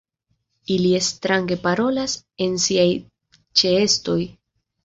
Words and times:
Ili 0.75 0.93
strange 1.07 1.57
parolas 1.67 2.17
en 2.47 2.57
siaj 2.65 2.89
ĉeestoj. 3.63 4.19